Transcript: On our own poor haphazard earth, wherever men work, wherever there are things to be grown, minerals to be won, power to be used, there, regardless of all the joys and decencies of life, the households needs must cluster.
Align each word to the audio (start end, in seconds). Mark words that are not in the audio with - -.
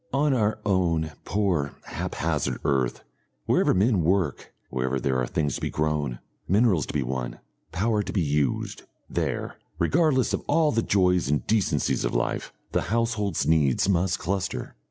On 0.13 0.33
our 0.33 0.57
own 0.65 1.11
poor 1.25 1.75
haphazard 1.85 2.57
earth, 2.65 3.03
wherever 3.45 3.71
men 3.71 4.01
work, 4.01 4.51
wherever 4.71 4.99
there 4.99 5.19
are 5.19 5.27
things 5.27 5.53
to 5.53 5.61
be 5.61 5.69
grown, 5.69 6.17
minerals 6.47 6.87
to 6.87 6.93
be 6.95 7.03
won, 7.03 7.37
power 7.71 8.01
to 8.01 8.11
be 8.11 8.19
used, 8.19 8.81
there, 9.07 9.57
regardless 9.77 10.33
of 10.33 10.41
all 10.47 10.71
the 10.71 10.81
joys 10.81 11.27
and 11.29 11.45
decencies 11.45 12.03
of 12.03 12.15
life, 12.15 12.51
the 12.71 12.81
households 12.89 13.45
needs 13.45 13.87
must 13.87 14.17
cluster. 14.17 14.75